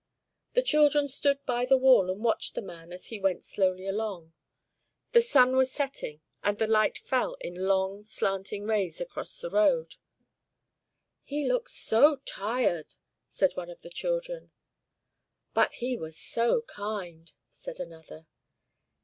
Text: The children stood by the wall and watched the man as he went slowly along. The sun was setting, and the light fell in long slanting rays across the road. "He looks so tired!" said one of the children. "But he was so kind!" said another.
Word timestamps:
The 0.53 0.63
children 0.63 1.07
stood 1.07 1.45
by 1.45 1.63
the 1.63 1.77
wall 1.77 2.09
and 2.09 2.23
watched 2.23 2.55
the 2.55 2.63
man 2.63 2.91
as 2.91 3.09
he 3.09 3.19
went 3.19 3.43
slowly 3.45 3.85
along. 3.85 4.33
The 5.11 5.21
sun 5.21 5.55
was 5.55 5.71
setting, 5.71 6.21
and 6.43 6.57
the 6.57 6.65
light 6.65 6.97
fell 6.97 7.35
in 7.39 7.67
long 7.67 8.01
slanting 8.01 8.65
rays 8.65 8.99
across 8.99 9.39
the 9.39 9.51
road. 9.51 9.97
"He 11.21 11.47
looks 11.47 11.73
so 11.75 12.15
tired!" 12.15 12.95
said 13.29 13.51
one 13.53 13.69
of 13.69 13.83
the 13.83 13.91
children. 13.91 14.49
"But 15.53 15.75
he 15.75 15.95
was 15.95 16.17
so 16.17 16.63
kind!" 16.63 17.31
said 17.51 17.79
another. 17.79 18.25